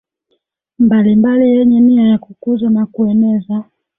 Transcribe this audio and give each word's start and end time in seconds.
mbalimbali 0.79 1.51
yenye 1.55 1.79
nia 1.79 2.07
ya 2.07 2.17
kukuza 2.17 2.69
na 2.69 2.85
kueneza 2.85 3.63